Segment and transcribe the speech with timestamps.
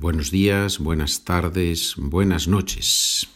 [0.00, 3.28] Buenos días, buenas tardes, buenas noches.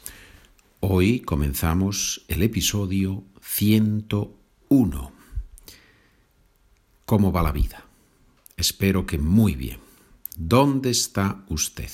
[0.80, 5.12] Hoy comenzamos el episodio 101.
[7.04, 7.84] ¿Cómo va la vida?
[8.56, 9.78] Espero que muy bien.
[10.38, 11.90] ¿Dónde está usted?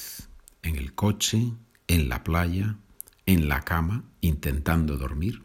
[0.62, 1.50] ¿En el coche?
[1.89, 2.77] ¿En la playa?
[3.27, 4.05] ¿En la cama?
[4.21, 5.43] ¿Intentando dormir?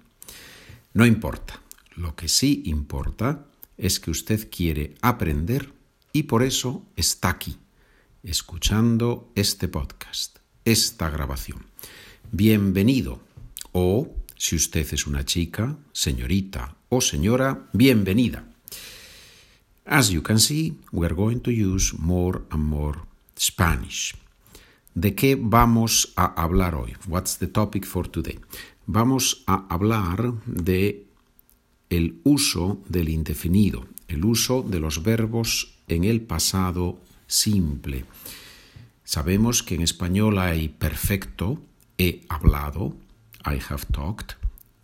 [0.94, 1.60] No importa.
[1.96, 5.74] Lo que sí importa es que usted quiere aprender
[6.14, 7.58] y por eso está aquí,
[8.26, 11.66] escuchando este podcast, esta grabación.
[12.32, 13.20] Bienvenido
[13.72, 18.48] o, si usted es una chica, señorita o señora, bienvenida.
[19.86, 23.00] As you can see, we are going to use more and more
[23.38, 24.16] Spanish.
[24.96, 26.96] ¿De qué vamos a hablar hoy?
[27.08, 28.40] What's the topic for today?
[28.88, 31.06] Vamos a hablar de
[31.90, 38.06] el uso del indefinido, el uso de los verbos en el pasado simple.
[39.04, 41.62] Sabemos que en español hay perfecto,
[41.98, 42.96] he hablado,
[43.46, 44.36] I have talked,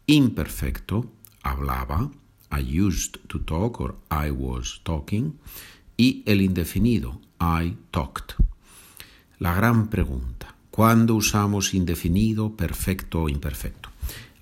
[0.06, 1.12] imperfecto,
[1.44, 2.12] hablaba,
[2.52, 5.40] I used to talk or I was talking,
[5.98, 8.36] y el indefinido, I talked.
[9.40, 13.90] La gran pregunta, ¿cuándo usamos indefinido, perfecto o imperfecto?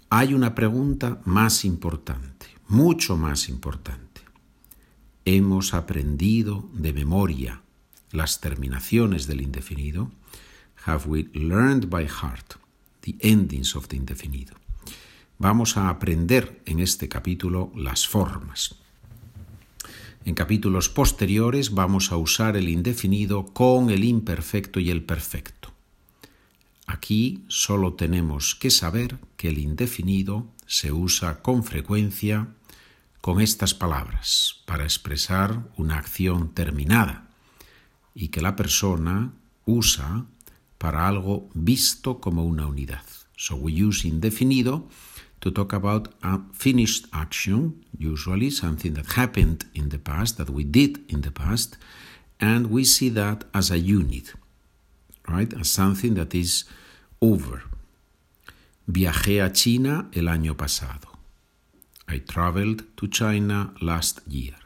[0.09, 4.21] Hay una pregunta más importante, mucho más importante.
[5.23, 7.61] ¿Hemos aprendido de memoria
[8.11, 10.11] las terminaciones del indefinido?
[10.85, 12.55] Have we learned by heart
[13.01, 14.59] the endings of the indefinido?
[15.39, 18.75] vamos a aprender en este capítulo las formas.
[20.25, 25.71] En capítulos posteriores vamos a usar el indefinido con el imperfecto y el perfecto.
[26.85, 32.49] Aquí solo tenemos que saber que el indefinido se usa con frecuencia
[33.21, 37.28] con estas palabras para expresar una acción terminada
[38.19, 39.31] y que la persona
[39.65, 40.25] usa
[40.77, 43.05] para algo visto como una unidad.
[43.37, 44.89] So we use indefinido
[45.39, 50.65] to talk about a finished action, usually something that happened in the past, that we
[50.65, 51.77] did in the past,
[52.41, 54.33] and we see that as a unit,
[55.29, 55.53] right?
[55.53, 56.65] As something that is
[57.21, 57.63] over.
[58.85, 61.07] Viajé a China el año pasado.
[62.09, 64.57] I traveled to China last year.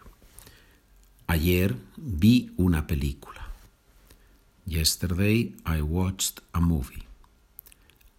[1.28, 3.43] Ayer vi una película.
[4.66, 7.04] Yesterday I watched a movie.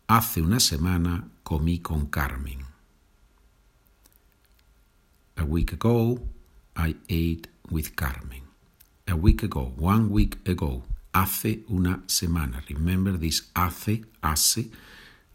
[0.06, 2.66] Hace una semana comí con Carmen.
[5.38, 6.20] A week ago,
[6.76, 8.42] I ate with Carmen.
[9.08, 10.82] A week ago, one week ago,
[11.14, 12.62] hace una semana.
[12.68, 14.70] Remember this hace, hace,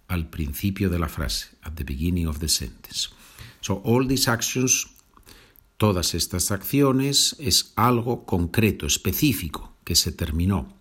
[0.10, 3.10] al principio de la frase, at the beginning of the sentence.
[3.62, 4.86] So all these actions,
[5.78, 10.79] todas estas acciones, es algo concreto, específico, que se terminó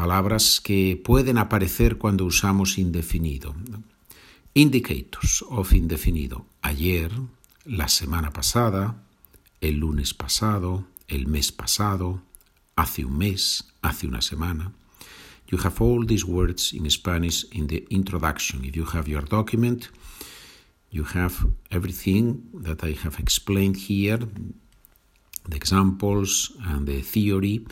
[0.00, 3.54] palabras que pueden aparecer cuando usamos indefinido.
[4.54, 6.46] Indicators of indefinido.
[6.62, 7.10] Ayer,
[7.66, 8.96] la semana pasada,
[9.60, 12.22] el lunes pasado, el mes pasado,
[12.76, 14.72] hace un mes, hace una semana.
[15.48, 18.64] You have all these words in Spanish in the introduction.
[18.64, 19.90] If you have your document,
[20.90, 21.34] you have
[21.70, 24.20] everything that I have explained here,
[25.46, 27.66] the examples and the theory.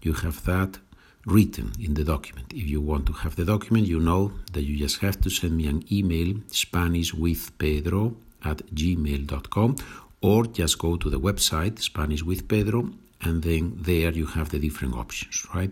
[0.00, 0.78] You have that
[1.26, 2.52] written in the document.
[2.52, 5.56] If you want to have the document, you know that you just have to send
[5.56, 8.14] me an email, SpanishWithPedro
[8.44, 9.76] at gmail.com,
[10.20, 12.90] or just go to the website, Spanish with Pedro,
[13.22, 15.70] and then there you have the different options, right?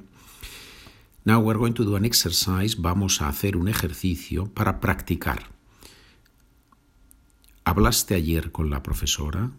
[1.25, 2.75] Now we're going to do an exercise.
[2.75, 5.47] Vamos a hacer un ejercicio para practicar.
[7.65, 9.51] ¿Hablaste ayer con la profesora?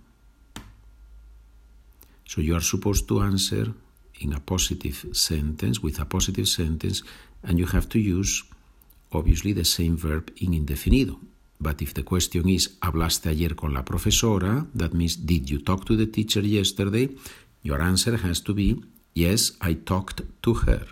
[2.26, 3.74] So you are supposed to answer
[4.20, 7.04] in a positive sentence, with a positive sentence,
[7.44, 8.44] and you have to use
[9.12, 11.20] obviously the same verb in indefinido.
[11.60, 14.66] But if the question is, ¿hablaste ayer con la profesora?
[14.76, 17.10] That means, did you talk to the teacher yesterday?
[17.62, 20.88] Your answer has to be, yes, I talked to her.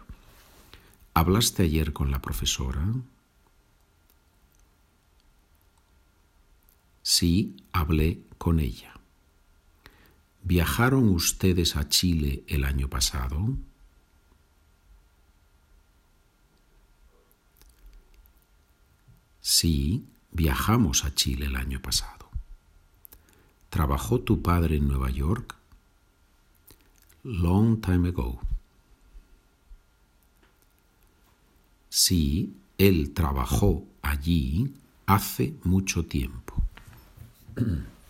[1.13, 2.85] ¿Hablaste ayer con la profesora?
[7.03, 8.93] Sí, hablé con ella.
[10.43, 13.57] ¿Viajaron ustedes a Chile el año pasado?
[19.39, 22.29] Sí, viajamos a Chile el año pasado.
[23.69, 25.55] ¿Trabajó tu padre en Nueva York?
[27.23, 28.39] Long time ago.
[31.89, 34.73] Sí, él trabajó allí
[35.05, 36.55] hace mucho tiempo.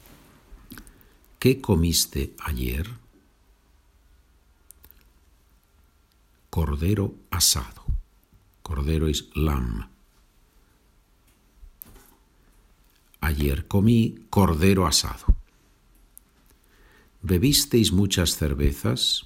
[1.42, 2.88] ¿Qué comiste ayer?
[6.52, 7.84] cordero asado.
[8.62, 9.90] Cordero es lamb.
[13.22, 15.36] Ayer comí cordero asado.
[17.24, 19.26] ¿Bebisteis muchas cervezas?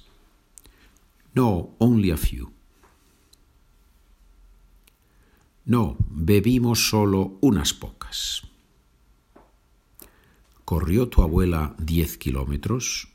[1.34, 2.50] No, only a few.
[5.66, 8.55] No, bebimos solo unas pocas.
[10.66, 13.06] ¿Corrió tu abuela diez kilómetros?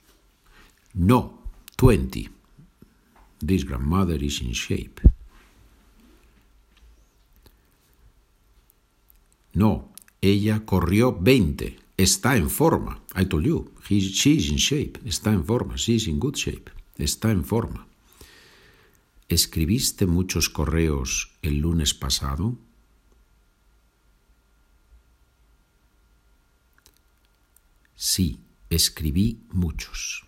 [0.94, 1.44] No,
[1.76, 2.30] twenty.
[3.46, 5.02] This grandmother is in shape.
[9.54, 11.78] No, ella corrió veinte.
[11.98, 13.02] Está en forma.
[13.16, 15.02] I told you, she's in shape.
[15.04, 15.76] Está en forma.
[15.76, 16.72] She's in good shape.
[16.98, 17.86] Está en forma.
[19.28, 22.56] ¿Escribiste muchos correos el lunes pasado?
[28.02, 28.40] Sí,
[28.72, 30.26] escribí muchos.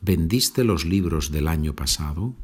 [0.00, 2.34] ¿Vendiste los libros del año pasado?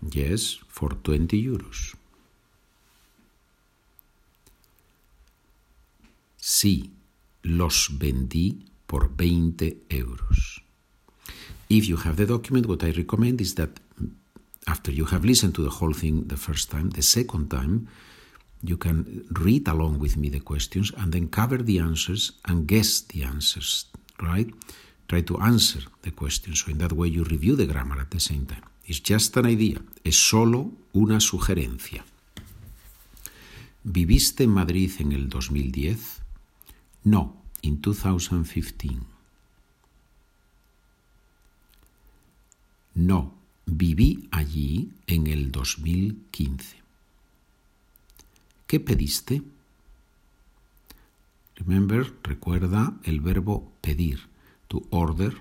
[0.00, 1.98] Yes, for 20 euros.
[6.38, 6.94] Sí,
[7.42, 10.62] los vendí por 20 euros.
[11.68, 13.82] If you have the document, what I recommend is that
[14.64, 17.86] after you have listened to the whole thing the first time, the second time,
[18.68, 23.00] you can read along with me the questions and then cover the answers and guess
[23.02, 23.86] the answers,
[24.20, 24.48] right?
[25.08, 26.62] Try to answer the questions.
[26.62, 28.64] So in that way you review the grammar at the same time.
[28.84, 29.80] It's just an idea.
[30.04, 32.04] Es solo una sugerencia.
[33.84, 36.22] ¿Viviste en Madrid en el 2010?
[37.04, 39.00] No, in 2015.
[42.94, 43.36] No,
[43.66, 46.85] Viví allí en el 2015.
[48.66, 49.42] ¿Qué pediste?
[51.56, 54.28] Remember, recuerda el verbo pedir,
[54.68, 55.40] to order,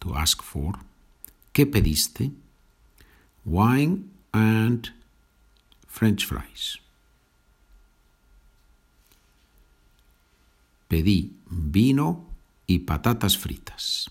[0.00, 0.78] to ask for.
[1.52, 2.32] ¿Qué pediste?
[3.44, 4.88] Wine and
[5.86, 6.80] French fries.
[10.88, 12.26] Pedí vino
[12.66, 14.10] y patatas fritas.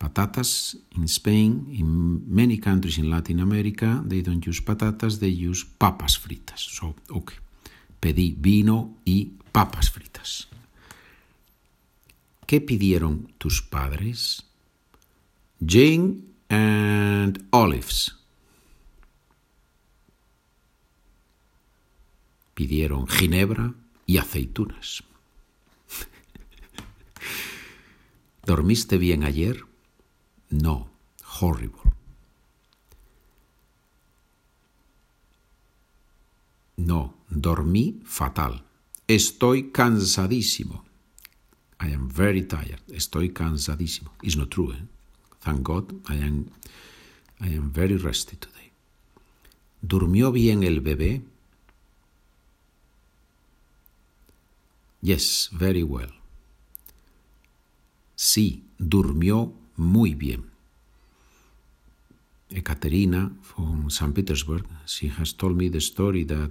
[0.00, 5.62] Patatas in Spain, in many countries in Latin America, they don't use patatas, they use
[5.62, 6.72] papas fritas.
[6.72, 7.36] So, okay.
[8.00, 10.48] Pedí vino y papas fritas.
[12.46, 14.42] ¿Qué pidieron tus padres?
[15.60, 18.16] Gin and olives.
[22.54, 23.74] Pidieron ginebra
[24.06, 25.04] y aceitunas.
[28.46, 29.68] ¿Dormiste bien ayer?
[30.50, 30.88] No,
[31.40, 31.80] horrible.
[36.76, 38.64] No, dormí fatal.
[39.06, 40.84] Estoy cansadísimo.
[41.80, 42.82] I am very tired.
[42.88, 44.12] Estoy cansadísimo.
[44.22, 44.72] It's not true.
[44.72, 44.82] Eh?
[45.40, 46.50] Thank God, I am,
[47.40, 48.72] I am very rested today.
[49.82, 51.22] ¿Durmió bien el bebé?
[55.00, 56.12] Yes, very well.
[58.14, 60.50] Sí, durmió muy bien.
[62.50, 64.14] Ekaterina from St.
[64.14, 66.50] Petersburg, she has told me the story that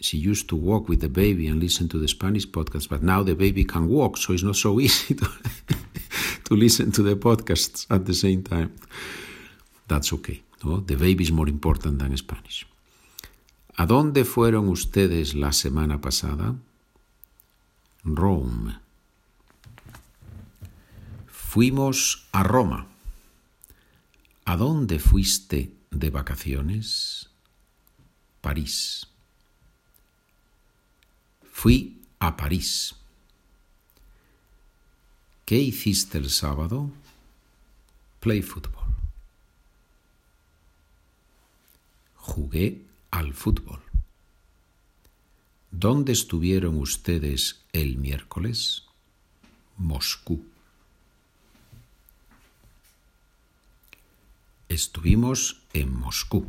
[0.00, 3.22] she used to walk with the baby and listen to the Spanish podcast, but now
[3.22, 5.28] the baby can walk, so it's not so easy to,
[6.44, 8.74] to listen to the podcasts at the same time.
[9.88, 10.42] That's okay.
[10.64, 10.80] ¿no?
[10.80, 12.66] The baby is more important than Spanish.
[13.76, 16.56] ¿A dónde fueron ustedes la semana pasada?
[18.04, 18.85] Rome.
[21.56, 22.86] Fuimos a Roma.
[24.44, 27.30] ¿A dónde fuiste de vacaciones?
[28.42, 29.06] París.
[31.50, 32.94] Fui a París.
[35.46, 36.90] ¿Qué hiciste el sábado?
[38.20, 38.94] Play football.
[42.16, 43.80] Jugué al fútbol.
[45.70, 48.82] ¿Dónde estuvieron ustedes el miércoles?
[49.78, 50.44] Moscú.
[54.76, 56.44] Estuvimos en Moscú.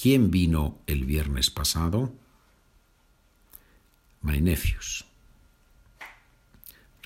[0.00, 2.12] ¿Quién vino el viernes pasado?
[4.22, 5.04] My nephews.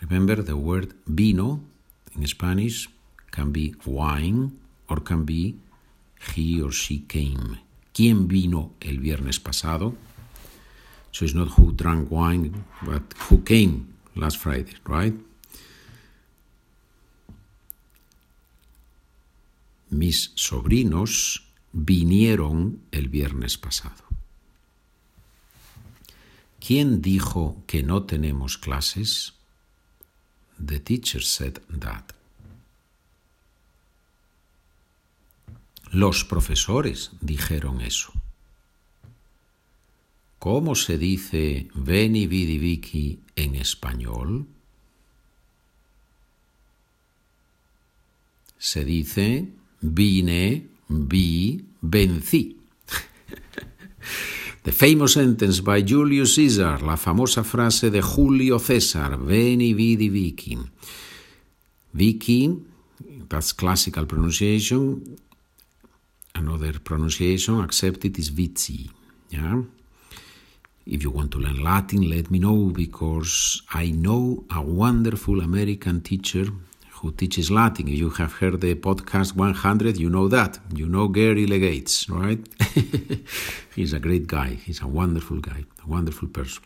[0.03, 1.61] Remember the word vino
[2.15, 2.91] in Spanish
[3.31, 4.59] can be wine
[4.91, 5.57] or can be
[6.35, 7.61] he or she came.
[7.95, 9.97] ¿Quién vino el viernes pasado?
[11.13, 15.15] So it's not who drank wine, but who came last Friday, right?
[19.93, 24.05] Mis sobrinos vinieron el viernes pasado.
[26.67, 29.35] ¿Quién dijo que no tenemos clases?
[30.65, 32.13] The teacher said that.
[35.91, 38.13] Los profesores dijeron eso.
[40.39, 44.47] ¿Cómo se dice veni vidi vici en español?
[48.59, 49.53] Se dice
[49.83, 52.57] vine, vi, vencí.
[54.63, 60.57] The famous sentence by Julius Caesar, la famosa frase de Julio César, veni vidi vici.
[61.91, 62.49] Vici,
[63.29, 65.19] that's classical pronunciation.
[66.35, 68.89] Another pronunciation accepted is vici.
[69.31, 69.63] Yeah?
[70.87, 76.03] If you want to learn Latin, let me know because I know a wonderful American
[76.03, 76.47] teacher
[77.03, 77.89] who teaches Latin.
[77.89, 80.61] You have heard the podcast 100, you know that.
[80.73, 82.39] You know Gary Legates, right?
[83.75, 84.59] He's a great guy.
[84.65, 86.63] He's a wonderful guy, a wonderful person.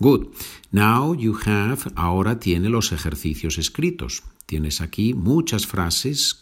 [0.00, 0.28] Good.
[0.72, 4.22] Now you have, ahora tiene los ejercicios escritos.
[4.46, 6.40] Tienes aquí muchas frases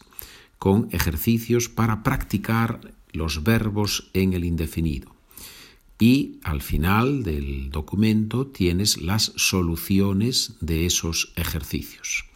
[0.58, 5.16] con ejercicios para practicar los verbos en el indefinido.
[5.98, 12.26] Y al final del documento tienes las soluciones de esos ejercicios.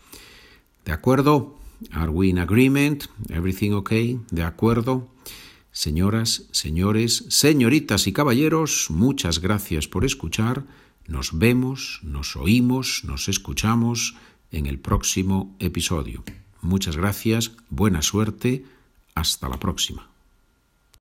[0.90, 1.56] ¿De acuerdo?
[1.92, 3.04] Are we in agreement?
[3.28, 4.18] Everything okay?
[4.32, 5.08] ¿De acuerdo?
[5.70, 10.66] Señoras, señores, señoritas y caballeros, muchas gracias por escuchar.
[11.06, 14.16] Nos vemos, nos oímos, nos escuchamos
[14.50, 16.24] en el próximo episodio.
[16.60, 18.64] Muchas gracias, buena suerte,
[19.14, 20.09] hasta la próxima.